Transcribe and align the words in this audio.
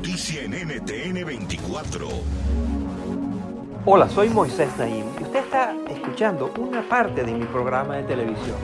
Noticia 0.00 0.44
en 0.44 0.52
NTN 0.52 1.26
24. 1.26 2.08
Hola, 3.84 4.08
soy 4.08 4.30
Moisés 4.30 4.74
Naim 4.78 5.04
y 5.20 5.24
usted 5.24 5.40
está 5.40 5.74
escuchando 5.90 6.50
una 6.58 6.88
parte 6.88 7.22
de 7.22 7.34
mi 7.34 7.44
programa 7.44 7.96
de 7.96 8.04
televisión. 8.04 8.56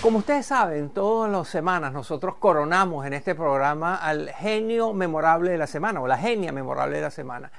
Como 0.00 0.18
ustedes 0.18 0.46
saben, 0.46 0.90
todas 0.90 1.32
las 1.32 1.48
semanas 1.48 1.92
nosotros 1.92 2.36
coronamos 2.36 3.06
en 3.06 3.14
este 3.14 3.34
programa 3.34 3.96
al 3.96 4.28
genio 4.28 4.92
memorable 4.92 5.50
de 5.50 5.58
la 5.58 5.66
semana 5.66 6.00
o 6.00 6.06
la 6.06 6.16
genia 6.16 6.52
memorable 6.52 6.94
de 6.94 7.02
la 7.02 7.10
semana. 7.10 7.50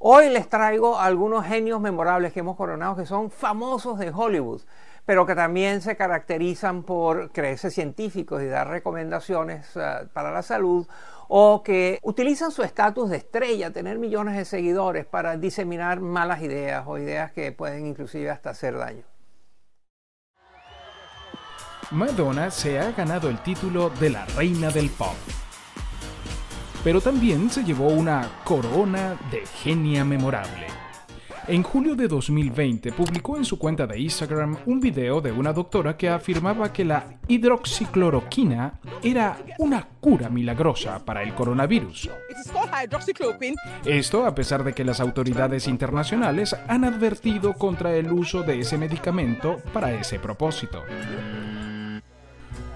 Hoy 0.00 0.30
les 0.30 0.48
traigo 0.48 0.98
algunos 0.98 1.46
genios 1.46 1.80
memorables 1.80 2.32
que 2.32 2.40
hemos 2.40 2.56
coronado 2.56 2.96
que 2.96 3.06
son 3.06 3.30
famosos 3.30 4.00
de 4.00 4.10
Hollywood 4.10 4.62
pero 5.08 5.24
que 5.24 5.34
también 5.34 5.80
se 5.80 5.96
caracterizan 5.96 6.82
por 6.82 7.32
creerse 7.32 7.70
científicos 7.70 8.42
y 8.42 8.46
dar 8.46 8.68
recomendaciones 8.68 9.74
uh, 9.74 10.06
para 10.12 10.30
la 10.30 10.42
salud 10.42 10.86
o 11.28 11.62
que 11.62 11.98
utilizan 12.02 12.50
su 12.50 12.62
estatus 12.62 13.08
de 13.08 13.16
estrella, 13.16 13.70
tener 13.70 13.98
millones 13.98 14.36
de 14.36 14.44
seguidores 14.44 15.06
para 15.06 15.38
diseminar 15.38 16.00
malas 16.00 16.42
ideas 16.42 16.84
o 16.86 16.98
ideas 16.98 17.32
que 17.32 17.52
pueden 17.52 17.86
inclusive 17.86 18.28
hasta 18.28 18.50
hacer 18.50 18.76
daño. 18.76 19.04
Madonna 21.90 22.50
se 22.50 22.78
ha 22.78 22.92
ganado 22.92 23.30
el 23.30 23.42
título 23.42 23.88
de 23.88 24.10
la 24.10 24.26
reina 24.36 24.68
del 24.68 24.90
pop. 24.90 25.16
Pero 26.84 27.00
también 27.00 27.48
se 27.48 27.64
llevó 27.64 27.88
una 27.88 28.28
corona 28.44 29.16
de 29.30 29.46
genia 29.46 30.04
memorable. 30.04 30.66
En 31.48 31.62
julio 31.62 31.96
de 31.96 32.08
2020 32.08 32.92
publicó 32.92 33.38
en 33.38 33.44
su 33.46 33.58
cuenta 33.58 33.86
de 33.86 33.98
Instagram 33.98 34.58
un 34.66 34.80
video 34.80 35.22
de 35.22 35.32
una 35.32 35.54
doctora 35.54 35.96
que 35.96 36.10
afirmaba 36.10 36.70
que 36.74 36.84
la 36.84 37.06
hidroxicloroquina 37.26 38.78
era 39.02 39.38
una 39.58 39.82
cura 39.98 40.28
milagrosa 40.28 41.02
para 41.02 41.22
el 41.22 41.34
coronavirus. 41.34 42.10
Esto 43.86 44.26
a 44.26 44.34
pesar 44.34 44.62
de 44.62 44.74
que 44.74 44.84
las 44.84 45.00
autoridades 45.00 45.68
internacionales 45.68 46.54
han 46.68 46.84
advertido 46.84 47.54
contra 47.54 47.96
el 47.96 48.12
uso 48.12 48.42
de 48.42 48.60
ese 48.60 48.76
medicamento 48.76 49.56
para 49.72 49.94
ese 49.94 50.18
propósito. 50.18 50.82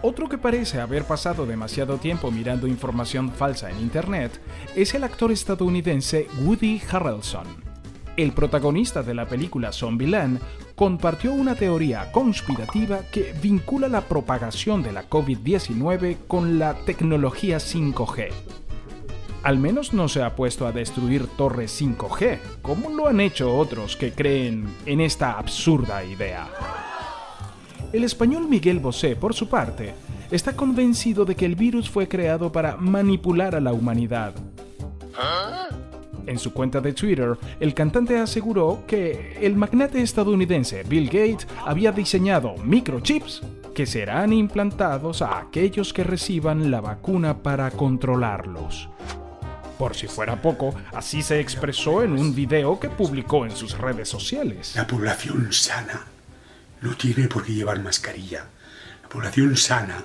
Otro 0.00 0.30
que 0.30 0.38
parece 0.38 0.80
haber 0.80 1.04
pasado 1.04 1.44
demasiado 1.44 1.98
tiempo 1.98 2.30
mirando 2.30 2.66
información 2.66 3.32
falsa 3.32 3.70
en 3.70 3.80
Internet 3.80 4.40
es 4.74 4.94
el 4.94 5.04
actor 5.04 5.30
estadounidense 5.30 6.26
Woody 6.40 6.80
Harrelson. 6.90 7.71
El 8.16 8.32
protagonista 8.32 9.02
de 9.02 9.14
la 9.14 9.26
película 9.26 9.72
Zombieland 9.72 10.38
compartió 10.74 11.32
una 11.32 11.54
teoría 11.54 12.12
conspirativa 12.12 13.00
que 13.10 13.32
vincula 13.40 13.88
la 13.88 14.02
propagación 14.02 14.82
de 14.82 14.92
la 14.92 15.08
COVID-19 15.08 16.18
con 16.28 16.58
la 16.58 16.74
tecnología 16.84 17.56
5G. 17.56 18.28
Al 19.42 19.58
menos 19.58 19.94
no 19.94 20.08
se 20.08 20.22
ha 20.22 20.36
puesto 20.36 20.66
a 20.66 20.72
destruir 20.72 21.26
torres 21.26 21.80
5G, 21.80 22.38
como 22.60 22.90
lo 22.90 23.08
han 23.08 23.20
hecho 23.20 23.56
otros 23.56 23.96
que 23.96 24.12
creen 24.12 24.66
en 24.84 25.00
esta 25.00 25.38
absurda 25.38 26.04
idea. 26.04 26.48
El 27.94 28.04
español 28.04 28.46
Miguel 28.46 28.78
Bosé, 28.78 29.16
por 29.16 29.34
su 29.34 29.48
parte, 29.48 29.94
está 30.30 30.54
convencido 30.54 31.24
de 31.24 31.34
que 31.34 31.46
el 31.46 31.56
virus 31.56 31.90
fue 31.90 32.08
creado 32.08 32.52
para 32.52 32.76
manipular 32.76 33.54
a 33.54 33.60
la 33.60 33.72
humanidad. 33.72 34.34
En 36.26 36.38
su 36.38 36.52
cuenta 36.52 36.80
de 36.80 36.92
Twitter, 36.92 37.36
el 37.58 37.74
cantante 37.74 38.18
aseguró 38.18 38.84
que 38.86 39.38
el 39.40 39.56
magnate 39.56 40.02
estadounidense 40.02 40.84
Bill 40.84 41.06
Gates 41.06 41.46
había 41.66 41.92
diseñado 41.92 42.56
microchips 42.58 43.42
que 43.74 43.86
serán 43.86 44.32
implantados 44.32 45.22
a 45.22 45.38
aquellos 45.38 45.92
que 45.92 46.04
reciban 46.04 46.70
la 46.70 46.80
vacuna 46.80 47.38
para 47.42 47.70
controlarlos. 47.70 48.88
Por 49.78 49.96
si 49.96 50.06
fuera 50.06 50.40
poco, 50.40 50.74
así 50.92 51.22
se 51.22 51.40
expresó 51.40 52.02
en 52.02 52.12
un 52.12 52.34
video 52.34 52.78
que 52.78 52.88
publicó 52.88 53.44
en 53.44 53.52
sus 53.52 53.76
redes 53.76 54.08
sociales. 54.08 54.74
La 54.76 54.86
población 54.86 55.52
sana 55.52 56.06
no 56.82 56.94
tiene 56.96 57.26
por 57.26 57.44
qué 57.44 57.52
llevar 57.52 57.80
mascarilla. 57.80 58.46
La 59.02 59.08
población 59.08 59.56
sana 59.56 60.04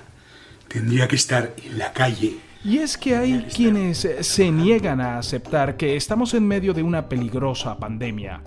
tendría 0.66 1.06
que 1.06 1.16
estar 1.16 1.54
en 1.62 1.78
la 1.78 1.92
calle 1.92 2.38
y 2.64 2.78
es 2.78 2.98
que 2.98 3.16
hay 3.16 3.44
quienes 3.54 4.08
se 4.20 4.50
niegan 4.50 5.00
a 5.00 5.18
aceptar 5.18 5.76
que 5.76 5.96
estamos 5.96 6.34
en 6.34 6.46
medio 6.46 6.74
de 6.74 6.82
una 6.82 7.08
peligrosa 7.08 7.78
pandemia. 7.78 8.42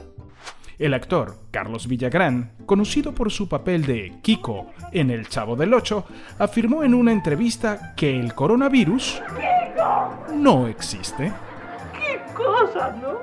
El 0.77 0.94
actor 0.94 1.38
Carlos 1.51 1.88
Villagrán, 1.88 2.53
conocido 2.66 3.13
por 3.13 3.31
su 3.31 3.47
papel 3.47 3.85
de 3.85 4.19
Kiko 4.22 4.72
en 4.91 5.11
El 5.11 5.29
Chavo 5.29 5.55
del 5.55 5.73
Ocho, 5.73 6.05
afirmó 6.39 6.83
en 6.83 6.94
una 6.94 7.11
entrevista 7.11 7.94
que 7.95 8.19
el 8.19 8.33
coronavirus 8.33 9.22
no 10.33 10.67
existe. 10.67 11.31
¿Qué 11.93 12.19
cosa, 12.33 12.95
no? 13.01 13.19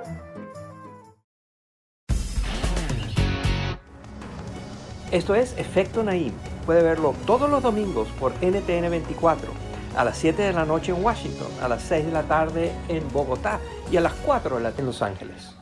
Esto 5.11 5.35
es 5.35 5.57
Efecto 5.59 6.03
Naim. 6.05 6.33
Puede 6.65 6.83
verlo 6.83 7.15
todos 7.27 7.51
los 7.51 7.63
domingos 7.63 8.09
por 8.21 8.33
NTN 8.43 8.91
24 8.91 9.68
a 9.99 10.05
las 10.05 10.17
7 10.19 10.41
de 10.43 10.53
la 10.53 10.65
noche 10.65 10.93
en 10.93 11.03
Washington, 11.03 11.49
a 11.61 11.69
las 11.69 11.83
6 11.83 12.07
de 12.07 12.13
la 12.13 12.23
tarde 12.23 12.73
en 12.89 13.03
Bogotá 13.13 13.59
y 13.91 13.97
a 13.97 14.01
las 14.01 14.13
4 14.25 14.59
en 14.59 14.87
Los 14.87 15.03
Ángeles. 15.03 15.55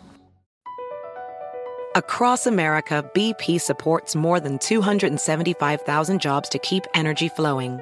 Across 1.94 2.46
America, 2.46 3.02
BP 3.14 3.58
supports 3.58 4.14
more 4.14 4.38
than 4.38 4.58
275,000 4.58 6.20
jobs 6.20 6.50
to 6.50 6.58
keep 6.58 6.84
energy 6.94 7.30
flowing. 7.30 7.80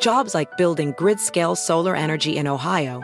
Jobs 0.00 0.34
like 0.34 0.56
building 0.56 0.94
grid-scale 0.96 1.54
solar 1.54 1.94
energy 1.94 2.38
in 2.38 2.46
Ohio 2.46 3.02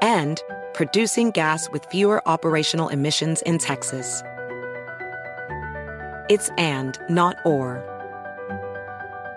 and 0.00 0.42
producing 0.72 1.30
gas 1.30 1.68
with 1.70 1.84
fewer 1.90 2.26
operational 2.26 2.88
emissions 2.88 3.42
in 3.42 3.58
Texas. 3.58 4.22
It's 6.30 6.48
and, 6.56 6.98
not 7.10 7.36
or. 7.44 7.89